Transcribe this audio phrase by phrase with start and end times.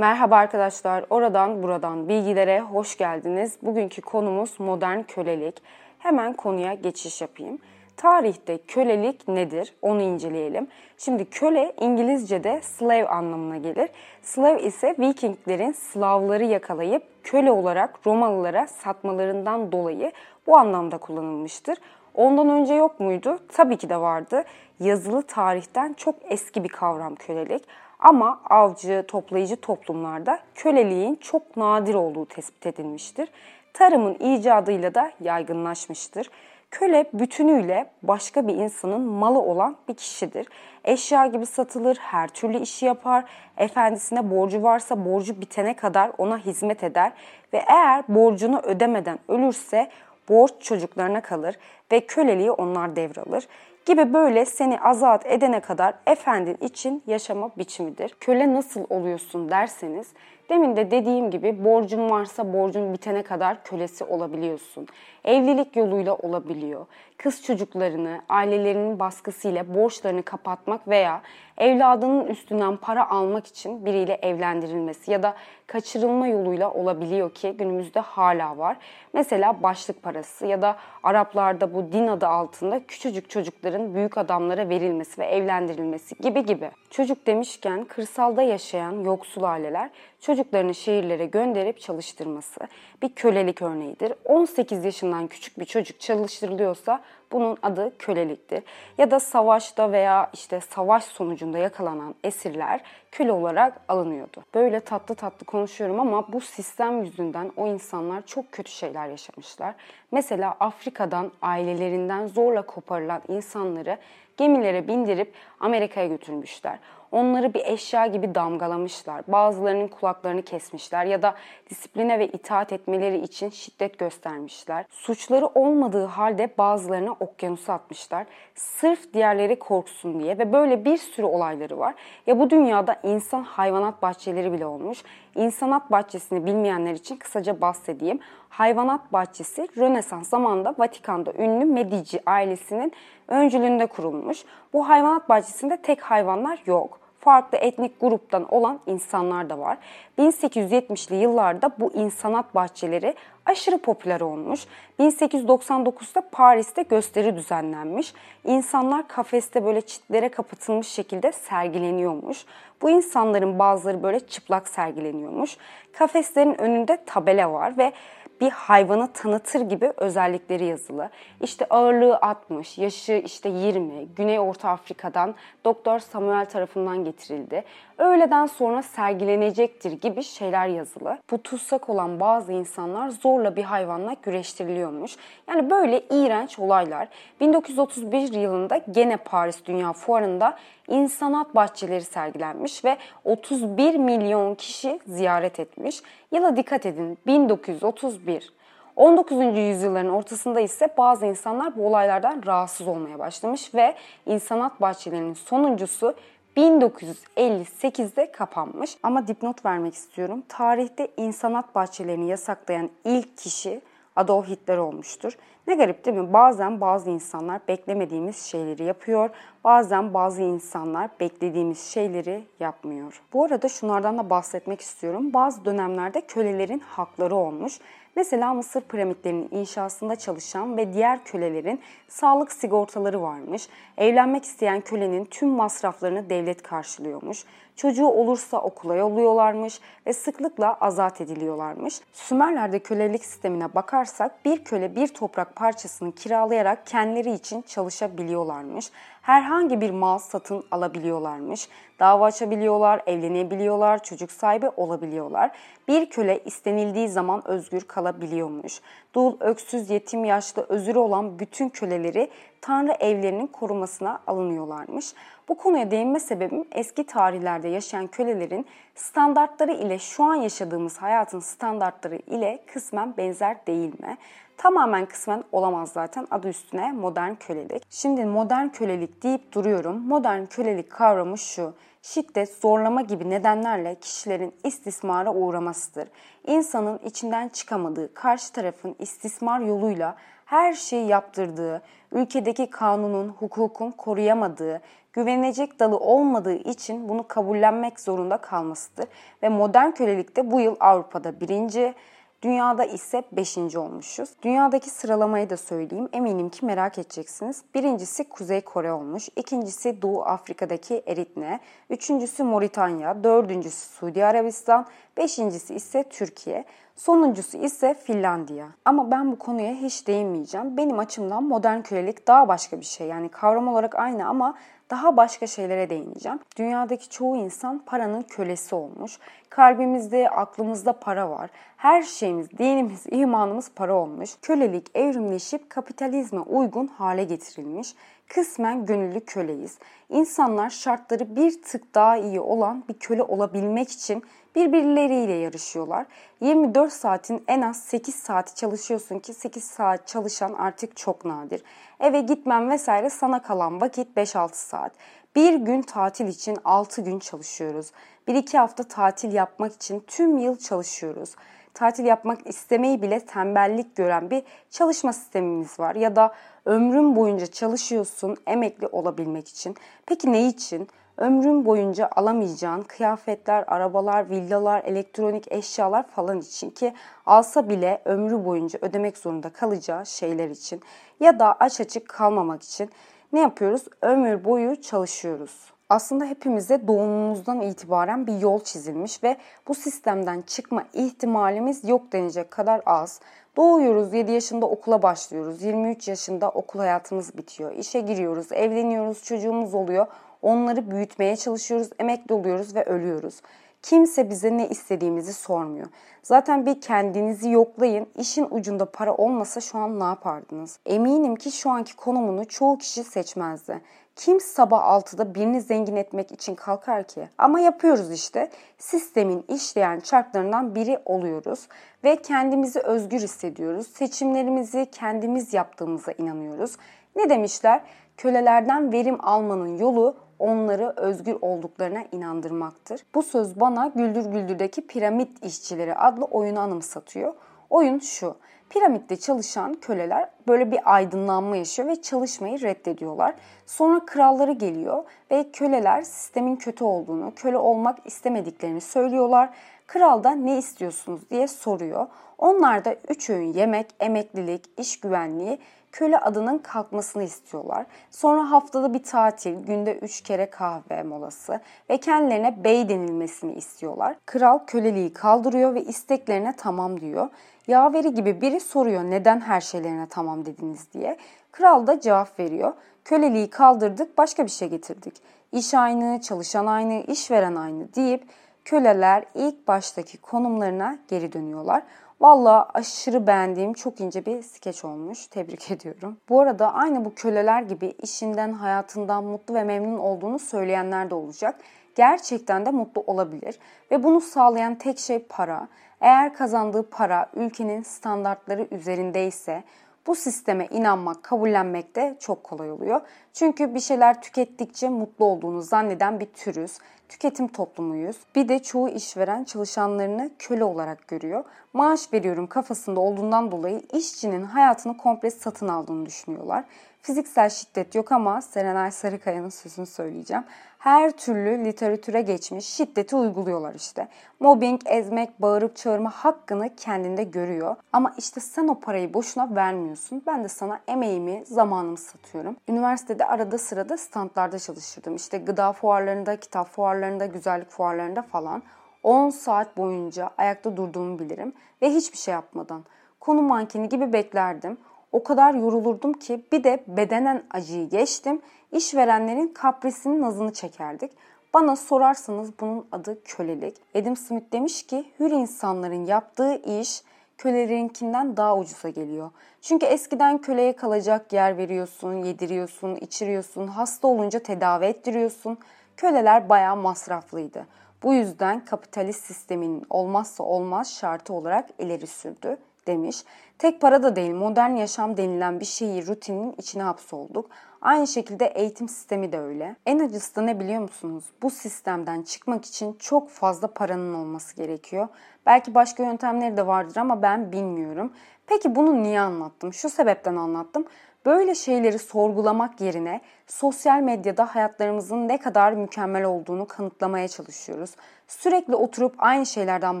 [0.00, 3.56] Merhaba arkadaşlar, oradan buradan bilgilere hoş geldiniz.
[3.62, 5.54] Bugünkü konumuz modern kölelik.
[5.98, 7.58] Hemen konuya geçiş yapayım.
[7.96, 9.74] Tarihte kölelik nedir?
[9.82, 10.68] Onu inceleyelim.
[10.98, 13.88] Şimdi köle İngilizce'de slave anlamına gelir.
[14.22, 20.12] Slave ise Vikinglerin Slavları yakalayıp köle olarak Romalılara satmalarından dolayı
[20.46, 21.78] bu anlamda kullanılmıştır.
[22.14, 23.38] Ondan önce yok muydu?
[23.52, 24.44] Tabii ki de vardı.
[24.80, 27.64] Yazılı tarihten çok eski bir kavram kölelik.
[28.00, 33.28] Ama avcı, toplayıcı toplumlarda köleliğin çok nadir olduğu tespit edilmiştir.
[33.72, 36.30] Tarımın icadıyla da yaygınlaşmıştır.
[36.70, 40.46] Köle bütünüyle başka bir insanın malı olan bir kişidir.
[40.84, 43.24] Eşya gibi satılır, her türlü işi yapar,
[43.56, 47.12] efendisine borcu varsa borcu bitene kadar ona hizmet eder
[47.52, 49.90] ve eğer borcunu ödemeden ölürse
[50.28, 51.56] borç çocuklarına kalır
[51.92, 53.46] ve köleliği onlar devralır
[53.86, 58.14] gibi böyle seni azat edene kadar efendin için yaşama biçimidir.
[58.20, 60.12] Köle nasıl oluyorsun derseniz
[60.50, 64.86] demin de dediğim gibi borcun varsa borcun bitene kadar kölesi olabiliyorsun.
[65.24, 66.86] Evlilik yoluyla olabiliyor.
[67.16, 71.22] Kız çocuklarını ailelerinin baskısıyla borçlarını kapatmak veya
[71.58, 75.34] evladının üstünden para almak için biriyle evlendirilmesi ya da
[75.66, 78.76] kaçırılma yoluyla olabiliyor ki günümüzde hala var.
[79.12, 85.20] Mesela başlık parası ya da Araplarda bu din adı altında küçücük çocukların büyük adamlara verilmesi
[85.20, 86.70] ve evlendirilmesi gibi gibi.
[86.90, 92.60] Çocuk demişken kırsalda yaşayan yoksul aileler çocuklarını şehirlere gönderip çalıştırması
[93.02, 94.12] bir kölelik örneğidir.
[94.24, 97.00] 18 yaşından küçük bir çocuk çalıştırılıyorsa
[97.32, 98.62] bunun adı köleliktir.
[98.98, 102.80] Ya da savaşta veya işte savaş sonucunda yakalanan esirler
[103.12, 104.44] köle olarak alınıyordu.
[104.54, 109.74] Böyle tatlı tatlı konuşuyorum ama bu sistem yüzünden o insanlar çok kötü şeyler yaşamışlar.
[110.12, 113.98] Mesela Afrika'dan ailelerinden zorla koparılan insanları
[114.36, 116.78] gemilere bindirip Amerika'ya götürmüşler.
[117.12, 119.22] Onları bir eşya gibi damgalamışlar.
[119.28, 121.34] Bazılarının kulaklarını kesmişler ya da
[121.70, 124.84] disipline ve itaat etmeleri için şiddet göstermişler.
[124.90, 128.26] Suçları olmadığı halde bazılarına okyanusa atmışlar.
[128.54, 131.94] Sırf diğerleri korksun diye ve böyle bir sürü olayları var.
[132.26, 135.02] Ya bu dünyada insan hayvanat bahçeleri bile olmuş.
[135.34, 138.20] İnsanat bahçesini bilmeyenler için kısaca bahsedeyim.
[138.48, 142.92] Hayvanat bahçesi Rönesans zamanında Vatikan'da ünlü Medici ailesinin
[143.28, 144.44] öncülüğünde kurulmuş.
[144.72, 149.78] Bu hayvanat bahçesinde tek hayvanlar yok farklı etnik gruptan olan insanlar da var.
[150.18, 153.14] 1870'li yıllarda bu insanat bahçeleri
[153.46, 154.66] aşırı popüler olmuş.
[154.98, 158.14] 1899'da Paris'te gösteri düzenlenmiş.
[158.44, 162.44] İnsanlar kafeste böyle çitlere kapatılmış şekilde sergileniyormuş.
[162.82, 165.56] Bu insanların bazıları böyle çıplak sergileniyormuş.
[165.92, 167.92] Kafeslerin önünde tabela var ve
[168.40, 171.10] bir hayvanı tanıtır gibi özellikleri yazılı.
[171.40, 175.34] İşte ağırlığı 60, yaşı işte 20, Güney Orta Afrika'dan
[175.64, 177.64] Doktor Samuel tarafından getirildi.
[177.98, 181.18] Öğleden sonra sergilenecektir gibi şeyler yazılı.
[181.30, 185.16] Bu tutsak olan bazı insanlar zorla bir hayvanla güreştiriliyormuş.
[185.48, 187.08] Yani böyle iğrenç olaylar.
[187.40, 190.56] 1931 yılında gene Paris Dünya Fuarı'nda
[190.90, 196.02] insanat bahçeleri sergilenmiş ve 31 milyon kişi ziyaret etmiş.
[196.32, 198.52] Yıla dikkat edin 1931.
[198.96, 199.58] 19.
[199.58, 203.94] yüzyılların ortasında ise bazı insanlar bu olaylardan rahatsız olmaya başlamış ve
[204.26, 206.14] insanat bahçelerinin sonuncusu
[206.56, 208.96] 1958'de kapanmış.
[209.02, 210.42] Ama dipnot vermek istiyorum.
[210.48, 213.80] Tarihte insanat bahçelerini yasaklayan ilk kişi
[214.20, 215.36] Adolf Hitler olmuştur.
[215.66, 216.32] Ne garip değil mi?
[216.32, 219.30] Bazen bazı insanlar beklemediğimiz şeyleri yapıyor,
[219.64, 223.22] bazen bazı insanlar beklediğimiz şeyleri yapmıyor.
[223.32, 225.32] Bu arada şunlardan da bahsetmek istiyorum.
[225.32, 227.78] Bazı dönemlerde kölelerin hakları olmuş.
[228.16, 233.68] Mesela Mısır piramitlerinin inşasında çalışan ve diğer kölelerin sağlık sigortaları varmış.
[233.98, 237.44] Evlenmek isteyen kölenin tüm masraflarını devlet karşılıyormuş.
[237.76, 242.00] Çocuğu olursa okula yolluyorlarmış ve sıklıkla azat ediliyorlarmış.
[242.12, 248.90] Sümerler'de kölelik sistemine bakarsak bir köle bir toprak parçasını kiralayarak kendileri için çalışabiliyorlarmış.
[249.22, 251.68] Herhangi bir mal satın alabiliyorlarmış.
[252.00, 255.50] Dava açabiliyorlar, evlenebiliyorlar, çocuk sahibi olabiliyorlar.
[255.88, 258.80] Bir köle istenildiği zaman özgür kalabiliyormuş.
[259.14, 262.30] Dul, öksüz, yetim, yaşlı, özürü olan bütün köleleri
[262.60, 265.14] Tanrı evlerinin korumasına alınıyorlarmış.
[265.48, 272.16] Bu konuya değinme sebebim eski tarihlerde yaşayan kölelerin standartları ile şu an yaşadığımız hayatın standartları
[272.16, 274.16] ile kısmen benzer değil mi?
[274.56, 277.82] Tamamen kısmen olamaz zaten adı üstüne modern kölelik.
[277.90, 280.00] Şimdi modern kölelik deyip duruyorum.
[280.00, 281.74] Modern kölelik kavramı şu.
[282.02, 286.08] Şiddet, zorlama gibi nedenlerle kişilerin istismara uğramasıdır.
[286.46, 290.16] İnsanın içinden çıkamadığı karşı tarafın istismar yoluyla
[290.50, 291.82] her şeyi yaptırdığı,
[292.12, 294.80] ülkedeki kanunun, hukukun koruyamadığı,
[295.12, 299.06] güvenecek dalı olmadığı için bunu kabullenmek zorunda kalmasıdır.
[299.42, 301.94] Ve modern kölelikte bu yıl Avrupa'da birinci,
[302.42, 303.58] Dünyada ise 5.
[303.76, 304.30] olmuşuz.
[304.42, 306.08] Dünyadaki sıralamayı da söyleyeyim.
[306.12, 307.62] Eminim ki merak edeceksiniz.
[307.74, 309.28] Birincisi Kuzey Kore olmuş.
[309.36, 311.60] ikincisi Doğu Afrika'daki Eritne.
[311.90, 313.24] Üçüncüsü Moritanya.
[313.24, 314.86] Dördüncüsü Suudi Arabistan.
[315.16, 316.64] Beşincisi ise Türkiye.
[316.96, 318.66] Sonuncusu ise Finlandiya.
[318.84, 320.76] Ama ben bu konuya hiç değinmeyeceğim.
[320.76, 323.06] Benim açımdan modern kölelik daha başka bir şey.
[323.06, 324.54] Yani kavram olarak aynı ama
[324.90, 326.38] daha başka şeylere değineceğim.
[326.56, 329.18] Dünyadaki çoğu insan paranın kölesi olmuş.
[329.50, 331.50] Kalbimizde, aklımızda para var.
[331.76, 334.30] Her şeyimiz, dinimiz, imanımız para olmuş.
[334.42, 337.94] Kölelik evrimleşip kapitalizme uygun hale getirilmiş.
[338.28, 339.78] Kısmen gönüllü köleyiz.
[340.08, 344.22] İnsanlar şartları bir tık daha iyi olan bir köle olabilmek için
[344.56, 346.06] birbirleriyle yarışıyorlar.
[346.40, 351.62] 24 saatin en az 8 saati çalışıyorsun ki 8 saat çalışan artık çok nadir.
[352.00, 354.92] Eve gitmem vesaire sana kalan vakit 5-6 saat.
[355.36, 357.92] Bir gün tatil için 6 gün çalışıyoruz.
[358.28, 361.34] 1-2 hafta tatil yapmak için tüm yıl çalışıyoruz.
[361.74, 365.94] Tatil yapmak istemeyi bile tembellik gören bir çalışma sistemimiz var.
[365.94, 369.76] Ya da ömrün boyunca çalışıyorsun emekli olabilmek için.
[370.06, 370.88] Peki ne için?
[371.20, 376.94] Ömrün boyunca alamayacağın kıyafetler, arabalar, villalar, elektronik eşyalar falan için ki
[377.26, 380.80] alsa bile ömrü boyunca ödemek zorunda kalacağı şeyler için
[381.20, 382.90] ya da aç açık kalmamak için
[383.32, 383.82] ne yapıyoruz?
[384.02, 385.70] Ömür boyu çalışıyoruz.
[385.88, 389.36] Aslında hepimize doğumumuzdan itibaren bir yol çizilmiş ve
[389.68, 393.20] bu sistemden çıkma ihtimalimiz yok denecek kadar az.
[393.56, 400.06] Doğuyoruz, 7 yaşında okula başlıyoruz, 23 yaşında okul hayatımız bitiyor, işe giriyoruz, evleniyoruz, çocuğumuz oluyor.
[400.42, 403.40] Onları büyütmeye çalışıyoruz, emekli oluyoruz ve ölüyoruz.
[403.82, 405.86] Kimse bize ne istediğimizi sormuyor.
[406.22, 408.06] Zaten bir kendinizi yoklayın.
[408.18, 410.78] İşin ucunda para olmasa şu an ne yapardınız?
[410.86, 413.80] Eminim ki şu anki konumunu çoğu kişi seçmezdi.
[414.16, 417.28] Kim sabah 6'da birini zengin etmek için kalkar ki?
[417.38, 418.50] Ama yapıyoruz işte.
[418.78, 421.68] Sistemin işleyen çarklarından biri oluyoruz
[422.04, 423.86] ve kendimizi özgür hissediyoruz.
[423.86, 426.76] Seçimlerimizi kendimiz yaptığımıza inanıyoruz.
[427.16, 427.80] Ne demişler?
[428.16, 433.00] Kölelerden verim almanın yolu onları özgür olduklarına inandırmaktır.
[433.14, 437.34] Bu söz bana Güldür Güldür'deki Piramit İşçileri adlı oyunu anımsatıyor.
[437.70, 438.36] Oyun şu.
[438.70, 443.34] Piramitte çalışan köleler böyle bir aydınlanma yaşıyor ve çalışmayı reddediyorlar.
[443.66, 449.50] Sonra kralları geliyor ve köleler sistemin kötü olduğunu, köle olmak istemediklerini söylüyorlar.
[449.92, 452.06] Kral da ne istiyorsunuz diye soruyor.
[452.38, 455.58] Onlar da üç öğün yemek, emeklilik, iş güvenliği
[455.92, 457.86] köle adının kalkmasını istiyorlar.
[458.10, 461.60] Sonra haftada bir tatil, günde üç kere kahve molası
[461.90, 464.16] ve kendilerine bey denilmesini istiyorlar.
[464.26, 467.28] Kral köleliği kaldırıyor ve isteklerine tamam diyor.
[467.66, 471.16] Yaveri gibi biri soruyor neden her şeylerine tamam dediniz diye.
[471.52, 472.72] Kral da cevap veriyor.
[473.04, 475.14] Köleliği kaldırdık başka bir şey getirdik.
[475.52, 478.24] İş aynı, çalışan aynı, işveren aynı deyip
[478.64, 481.82] köleler ilk baştaki konumlarına geri dönüyorlar.
[482.20, 485.26] Valla aşırı beğendiğim çok ince bir skeç olmuş.
[485.26, 486.16] Tebrik ediyorum.
[486.28, 491.60] Bu arada aynı bu köleler gibi işinden, hayatından mutlu ve memnun olduğunu söyleyenler de olacak.
[491.94, 493.58] Gerçekten de mutlu olabilir.
[493.90, 495.68] Ve bunu sağlayan tek şey para.
[496.00, 499.64] Eğer kazandığı para ülkenin standartları üzerindeyse
[500.06, 503.00] bu sisteme inanmak, kabullenmek de çok kolay oluyor.
[503.32, 506.78] Çünkü bir şeyler tükettikçe mutlu olduğunu zanneden bir türüz.
[507.08, 508.16] Tüketim toplumuyuz.
[508.34, 511.44] Bir de çoğu işveren çalışanlarını köle olarak görüyor.
[511.72, 516.64] Maaş veriyorum kafasında olduğundan dolayı işçinin hayatını komple satın aldığını düşünüyorlar.
[517.02, 520.44] Fiziksel şiddet yok ama Serenay Sarıkaya'nın sözünü söyleyeceğim.
[520.78, 524.08] Her türlü literatüre geçmiş şiddeti uyguluyorlar işte.
[524.40, 527.76] Mobbing, ezmek, bağırıp çağırma hakkını kendinde görüyor.
[527.92, 530.22] Ama işte sen o parayı boşuna vermiyorsun.
[530.26, 532.56] Ben de sana emeğimi, zamanımı satıyorum.
[532.68, 535.16] Üniversitede arada sırada standlarda çalışırdım.
[535.16, 538.62] İşte gıda fuarlarında, kitap fuarlarında, güzellik fuarlarında falan.
[539.02, 541.52] 10 saat boyunca ayakta durduğumu bilirim
[541.82, 542.84] ve hiçbir şey yapmadan.
[543.20, 544.78] Konu mankeni gibi beklerdim.
[545.12, 548.40] O kadar yorulurdum ki bir de bedenen acıyı geçtim.
[548.72, 551.12] İşverenlerin kaprisinin nazını çekerdik.
[551.54, 553.76] Bana sorarsanız bunun adı kölelik.
[553.94, 557.02] Adam Smith demiş ki hür insanların yaptığı iş
[557.38, 559.30] kölelerinkinden daha ucuza geliyor.
[559.60, 565.58] Çünkü eskiden köleye kalacak yer veriyorsun, yediriyorsun, içiriyorsun, hasta olunca tedavi ettiriyorsun.
[565.96, 567.66] Köleler bayağı masraflıydı.
[568.02, 573.24] Bu yüzden kapitalist sistemin olmazsa olmaz şartı olarak ileri sürdü demiş.
[573.58, 577.50] Tek para da değil modern yaşam denilen bir şeyi rutinin içine hapsolduk.
[577.80, 579.76] Aynı şekilde eğitim sistemi de öyle.
[579.86, 581.24] En acısı da ne biliyor musunuz?
[581.42, 585.08] Bu sistemden çıkmak için çok fazla paranın olması gerekiyor.
[585.46, 588.12] Belki başka yöntemleri de vardır ama ben bilmiyorum.
[588.46, 589.72] Peki bunu niye anlattım?
[589.72, 590.84] Şu sebepten anlattım.
[591.26, 597.90] Böyle şeyleri sorgulamak yerine sosyal medyada hayatlarımızın ne kadar mükemmel olduğunu kanıtlamaya çalışıyoruz.
[598.28, 600.00] Sürekli oturup aynı şeylerden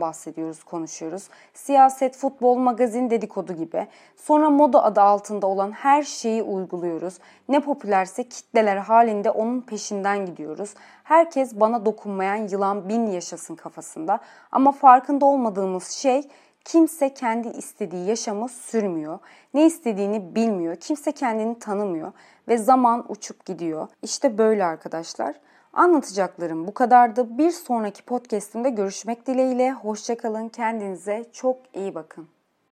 [0.00, 1.28] bahsediyoruz, konuşuyoruz.
[1.54, 3.86] Siyaset, futbol, magazin, dedikodu gibi.
[4.16, 7.18] Sonra moda adı altında olan her şeyi uyguluyoruz.
[7.48, 10.74] Ne popülerse kitleler halinde onun peşinden gidiyoruz.
[11.04, 14.18] Herkes bana dokunmayan yılan bin yaşasın kafasında.
[14.52, 16.28] Ama farkında olmadığımız şey
[16.64, 19.18] Kimse kendi istediği yaşamı sürmüyor.
[19.54, 20.76] Ne istediğini bilmiyor.
[20.76, 22.12] Kimse kendini tanımıyor
[22.48, 23.88] ve zaman uçup gidiyor.
[24.02, 25.40] İşte böyle arkadaşlar.
[25.72, 27.38] Anlatacaklarım bu kadardı.
[27.38, 29.72] Bir sonraki podcast'imde görüşmek dileğiyle.
[29.72, 30.48] Hoşçakalın.
[30.48, 32.39] Kendinize çok iyi bakın.